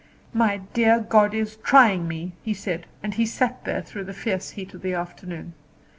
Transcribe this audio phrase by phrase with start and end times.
[0.33, 4.49] "My dear God is trying me," he said; and he sat there through the fierce
[4.57, 5.53] heat of the afternoon.